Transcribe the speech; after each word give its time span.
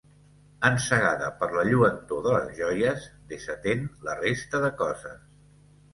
Encegada 0.69 1.27
per 1.41 1.49
la 1.57 1.65
lluentor 1.67 2.25
de 2.27 2.33
les 2.37 2.55
joies, 2.61 3.07
desatén 3.35 3.87
la 4.09 4.17
resta 4.25 4.63
de 4.69 4.77
coses. 4.85 5.25